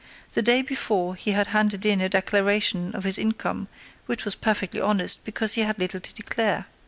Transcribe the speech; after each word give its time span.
The 0.33 0.41
day 0.41 0.63
before 0.63 1.13
he 1.13 1.29
had 1.33 1.45
handed 1.53 1.85
in 1.85 2.01
a 2.01 2.09
declaration 2.09 2.95
of 2.95 3.03
his 3.03 3.19
income, 3.19 3.67
which 4.07 4.25
was 4.25 4.33
perfectly 4.33 4.81
honest, 4.81 5.23
because 5.23 5.53
he 5.53 5.61
had 5.61 5.77
little 5.77 5.99
to 5.99 6.13
declare. 6.15 6.65